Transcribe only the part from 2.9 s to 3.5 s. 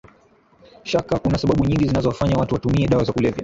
za kulevya